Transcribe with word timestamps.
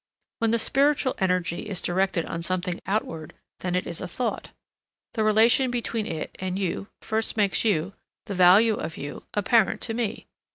When 0.39 0.49
the 0.49 0.57
spiritual 0.57 1.13
energy 1.19 1.69
is 1.69 1.79
directed 1.79 2.25
on 2.25 2.41
something 2.41 2.81
outward, 2.87 3.35
then 3.59 3.75
it 3.75 3.85
is 3.85 4.01
a 4.01 4.07
thought. 4.07 4.49
The 5.13 5.23
relation 5.23 5.69
between 5.69 6.07
it 6.07 6.35
and 6.39 6.57
you 6.57 6.87
first 7.03 7.37
makes 7.37 7.63
you, 7.63 7.93
the 8.25 8.33
value 8.33 8.73
of 8.73 8.97
you, 8.97 9.25
apparent 9.35 9.79
to 9.81 9.93
me. 9.93 10.25